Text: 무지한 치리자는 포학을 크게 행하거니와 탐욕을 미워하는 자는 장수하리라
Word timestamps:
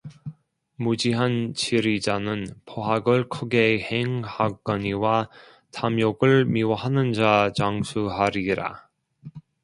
무지한 0.77 1.53
치리자는 1.53 2.47
포학을 2.65 3.29
크게 3.29 3.81
행하거니와 3.91 5.29
탐욕을 5.71 6.45
미워하는 6.45 7.13
자는 7.13 7.53
장수하리라 7.55 8.89